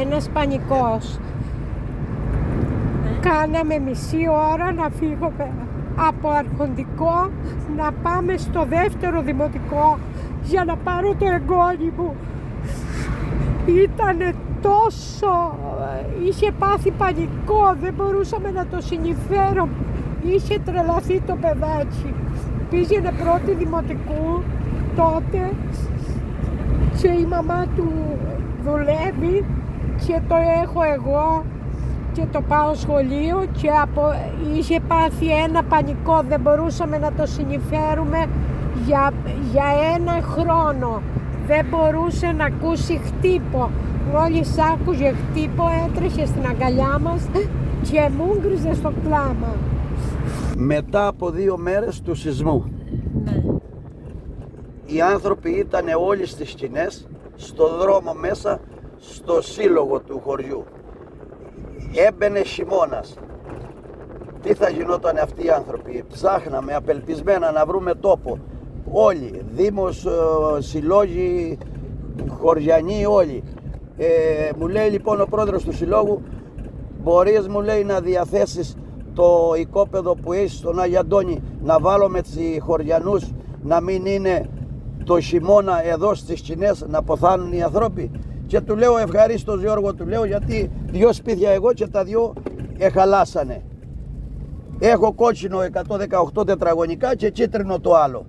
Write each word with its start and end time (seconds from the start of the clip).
ένας 0.00 0.28
πανικός. 0.28 1.18
Κάναμε 3.20 3.78
μισή 3.78 4.28
ώρα 4.52 4.72
να 4.72 4.88
φύγουμε 4.98 5.50
από 6.08 6.28
αρχοντικό 6.28 7.30
να 7.76 7.92
πάμε 8.02 8.36
στο 8.36 8.66
δεύτερο 8.68 9.20
δημοτικό 9.22 9.98
για 10.44 10.64
να 10.64 10.76
πάρω 10.76 11.14
το 11.14 11.24
εγγόνι 11.24 11.92
μου. 11.96 12.14
Ήτανε 13.66 14.32
τόσο... 14.62 15.58
Είχε 16.26 16.52
πάθει 16.58 16.90
πανικό, 16.90 17.76
δεν 17.80 17.94
μπορούσαμε 17.96 18.50
να 18.50 18.66
το 18.66 18.80
συνειφέρω. 18.80 19.68
Είχε 20.22 20.58
τρελαθεί 20.64 21.20
το 21.20 21.36
παιδάκι. 21.40 22.14
Πήγαινε 22.70 23.12
πρώτη 23.24 23.52
δημοτικού 23.52 24.42
τότε 24.96 25.50
και 27.00 27.08
η 27.08 27.26
μαμά 27.26 27.66
του 27.76 27.92
δουλεύει 28.64 29.44
και 30.08 30.20
το 30.28 30.34
έχω 30.62 30.80
εγώ 30.96 31.44
και 32.12 32.24
το 32.32 32.40
πάω 32.48 32.74
σχολείο 32.74 33.46
και 33.60 33.68
από, 33.82 34.02
είχε 34.56 34.80
πάθει 34.88 35.26
ένα 35.44 35.62
πανικό, 35.62 36.22
δεν 36.28 36.40
μπορούσαμε 36.40 36.98
να 36.98 37.12
το 37.12 37.26
συνειφέρουμε 37.26 38.26
για, 38.86 39.12
για 39.52 39.64
ένα 39.96 40.20
χρόνο. 40.22 41.02
Δεν 41.46 41.66
μπορούσε 41.70 42.26
να 42.26 42.44
ακούσει 42.44 43.00
χτύπο. 43.04 43.70
Μόλις 44.12 44.58
άκουγε 44.72 45.12
χτύπο 45.12 45.64
έτρεχε 45.86 46.26
στην 46.26 46.46
αγκαλιά 46.46 46.98
μας 46.98 47.28
και 47.90 48.10
μου 48.16 48.38
γκριζε 48.40 48.74
στο 48.74 48.92
κλάμα. 49.04 49.54
Μετά 50.56 51.06
από 51.06 51.30
δύο 51.30 51.56
μέρες 51.58 52.00
του 52.02 52.14
σεισμού 52.14 52.64
Ναι. 53.24 53.42
οι 54.86 55.00
άνθρωποι 55.00 55.50
ήταν 55.50 55.84
όλοι 56.08 56.26
στις 56.26 56.50
σκηνές, 56.50 57.08
στο 57.36 57.76
δρόμο 57.78 58.12
μέσα, 58.20 58.60
στο 58.98 59.42
σύλλογο 59.42 60.00
του 60.00 60.20
χωριού. 60.24 60.64
Έμπαινε 62.08 62.42
χειμώνας. 62.42 63.14
Τι 64.42 64.54
θα 64.54 64.68
γινόταν 64.68 65.16
αυτοί 65.18 65.44
οι 65.44 65.50
άνθρωποι; 65.50 66.04
Ψάχναμε 66.12 66.74
απελπισμένα 66.74 67.52
να 67.52 67.66
βρούμε 67.66 67.94
τόπο. 67.94 68.38
Όλοι, 68.92 69.42
δήμος, 69.54 70.06
ε, 70.06 70.10
συλλόγοι, 70.58 71.58
χωριανοί 72.28 73.06
όλοι. 73.06 73.42
Ε, 73.96 74.50
μου 74.58 74.68
λέει 74.68 74.88
λοιπόν 74.90 75.20
ο 75.20 75.26
πρόεδρος 75.30 75.64
του 75.64 75.72
συλλόγου, 75.72 76.22
μπορείς 77.02 77.48
μου 77.48 77.60
λέει 77.60 77.84
να 77.84 78.00
διαθέσεις 78.00 78.76
το 79.14 79.52
οικόπεδο 79.58 80.14
που 80.14 80.32
έχεις 80.32 80.52
στον 80.56 80.80
Άγιο 80.80 80.98
Αντώνη 80.98 81.42
να 81.62 81.78
βάλουμε 81.80 82.22
τις 82.22 82.36
χωριανούς 82.60 83.32
να 83.62 83.80
μην 83.80 84.06
είναι 84.06 84.48
το 85.04 85.20
χειμώνα 85.20 85.86
εδώ 85.86 86.14
στις 86.14 86.38
σκηνές 86.38 86.84
να 86.88 87.02
ποθάνουν 87.02 87.52
οι 87.52 87.62
άνθρωποι; 87.62 88.10
Και 88.48 88.60
του 88.60 88.76
λέω 88.76 88.98
ευχαρίστω 88.98 89.54
Γιώργο 89.54 89.94
του 89.94 90.06
λέω 90.06 90.24
γιατί 90.24 90.70
δυο 90.86 91.12
σπίτια 91.12 91.50
εγώ 91.50 91.72
και 91.72 91.86
τα 91.86 92.04
δυο 92.04 92.32
εχαλάσανε 92.78 93.62
έχω 94.78 95.12
κότσινο 95.12 95.58
118 96.34 96.46
τετραγωνικά 96.46 97.14
και 97.14 97.30
κίτρινο 97.30 97.80
το 97.80 97.94
άλλο 97.94 98.26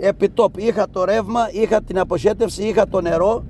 επιτόπ 0.00 0.58
είχα 0.58 0.86
το 0.90 1.04
ρεύμα, 1.04 1.40
είχα 1.52 1.82
την 1.82 1.98
αποσέτευση, 1.98 2.62
είχα 2.62 2.88
το 2.88 3.00
νερό. 3.00 3.44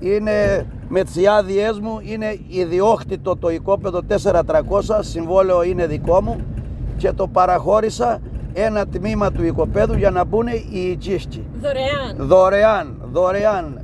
Είναι 0.00 0.66
με 0.88 1.02
τις 1.02 1.28
άδειές 1.28 1.78
μου 1.78 1.98
είναι 2.02 2.38
ιδιόκτητο 2.48 3.36
το 3.36 3.48
οικόπεδο 3.50 4.00
4300 4.08 4.42
συμβόλαιο 5.00 5.62
είναι 5.62 5.86
δικό 5.86 6.22
μου 6.22 6.40
και 6.96 7.12
το 7.12 7.26
παραχώρησα 7.26 8.20
ένα 8.52 8.86
τμήμα 8.86 9.32
του 9.32 9.44
οικοπαίδου 9.44 9.96
για 9.96 10.10
να 10.10 10.24
μπουν 10.24 10.46
οι 10.46 10.80
οικίσκοι. 10.80 11.46
Δωρεάν. 11.60 12.28
δωρεάν, 12.28 12.96
δωρεάν, 13.12 13.80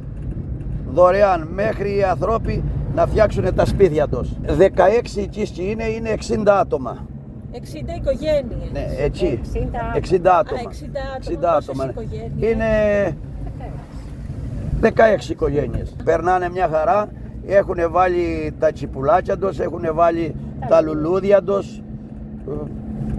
δωρεάν 0.95 1.49
μέχρι 1.55 1.97
οι 1.97 2.03
άνθρωποι 2.03 2.63
να 2.95 3.07
φτιάξουν 3.07 3.55
τα 3.55 3.65
σπίτια 3.65 4.09
τους. 4.09 4.29
16 4.47 5.17
οικίσκοι 5.17 5.71
είναι, 5.71 5.85
είναι 5.85 6.11
60 6.11 6.43
άτομα. 6.47 7.07
60 7.53 7.57
οικογένειες. 7.97 8.71
Ναι, 8.73 8.87
έτσι. 8.99 9.41
60 9.43 9.95
60 9.95 10.39
άτομα. 10.39 10.61
Α, 10.61 10.73
60 11.19 11.55
άτομα. 11.57 11.85
Πόσες 11.87 12.11
ναι. 12.11 12.17
οικογένειες; 12.17 12.53
Είναι 12.53 13.17
16 14.81 15.31
οικογένειες. 15.31 15.97
Περνάνε 16.05 16.51
μια 16.51 16.69
χαρά, 16.69 17.09
έχουν 17.47 17.77
βάλει 17.91 18.55
τα 18.59 18.73
τσιπουλάκια 18.73 19.39
τους, 19.39 19.59
έχουν 19.59 19.83
βάλει 19.93 20.35
τα 20.69 20.81
λουλούδια 20.81 21.43
τους, 21.43 21.77
ε, 22.49 22.53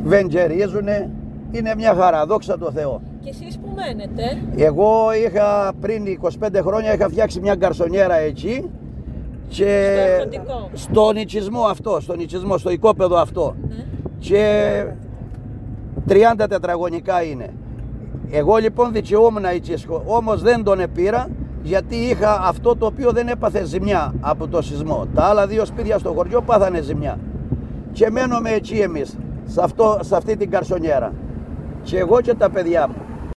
βεντζερίζουνε. 0.03 1.09
Είναι 1.52 1.75
μια 1.75 1.94
χαρά, 1.94 2.25
δόξα 2.25 2.57
τω 2.57 2.72
Θεώ. 2.72 3.02
Και 3.25 3.31
εσείς 3.31 3.58
που 3.58 3.68
μένετε, 3.75 4.41
Εγώ 4.58 5.13
είχα 5.25 5.74
πριν 5.80 6.19
25 6.41 6.62
χρόνια 6.62 6.94
είχα 6.94 7.09
φτιάξει 7.09 7.40
μια 7.40 7.56
γκαρσονιέρα 7.56 8.16
εκεί 8.16 8.69
και 9.47 9.96
Στο 9.96 10.13
αρχοντικό. 10.13 10.69
στο 10.74 11.12
νητσισμό 11.12 11.62
αυτό, 11.62 12.00
στο 12.02 12.16
νητσισμό, 12.16 12.58
στο 12.58 12.69
οικόπεδο 12.69 13.18
αυτό 13.18 13.56
ναι. 13.69 13.86
και 14.19 14.86
30 16.09 16.46
τετραγωνικά 16.50 17.24
είναι. 17.24 17.53
Εγώ 18.31 18.56
λοιπόν 18.56 18.91
δικαιούμουν 18.91 19.44
Ιτσίσκο, 19.56 20.03
όμως 20.06 20.42
δεν 20.42 20.63
τον 20.63 20.80
επήρα 20.80 21.28
γιατί 21.63 21.96
είχα 21.96 22.42
αυτό 22.44 22.75
το 22.75 22.86
οποίο 22.86 23.12
δεν 23.12 23.28
έπαθε 23.28 23.63
ζημιά 23.63 24.13
από 24.22 24.47
το 24.47 24.62
σεισμό. 24.62 25.06
Τα 25.16 25.24
άλλα 25.24 25.47
δύο 25.47 25.66
σπίτια 25.66 25.97
στο 25.97 26.12
χωριό 26.13 26.42
πάθανε 26.42 26.81
ζημιά. 26.81 27.19
Και 27.92 28.09
μένουμε 28.09 28.50
εκεί 28.50 28.78
εμείς, 28.78 29.18
σε, 29.46 29.62
αυτό, 29.63 30.00
σε 30.02 30.16
αυτή 30.16 30.38
την 30.38 30.50
καρσονιέρα. 30.50 31.13
Και 31.84 31.97
εγώ 31.97 32.22
και 32.22 32.34
τα 32.34 32.50
παιδιά 32.50 32.88
μου. 32.88 33.05